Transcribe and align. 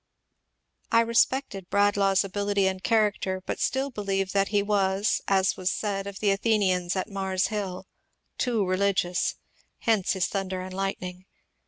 I 0.91 1.01
respected 1.01 1.69
Bradlaugh*s 1.69 2.23
ability 2.23 2.65
and 2.65 2.83
character, 2.83 3.39
bat 3.41 3.59
still 3.59 3.91
believe 3.91 4.31
that 4.31 4.47
he 4.47 4.63
was, 4.63 5.21
as 5.27 5.55
was 5.55 5.71
said 5.71 6.07
of 6.07 6.17
the 6.19 6.31
Athenians 6.31 6.95
at 6.95 7.07
Mars 7.07 7.49
Hill, 7.49 7.85
*^ 8.37 8.37
too 8.39 8.65
religious." 8.65 9.35
Hence 9.81 10.13
his 10.13 10.25
thunder 10.25 10.59
and 10.61 10.73
lightning. 10.73 11.27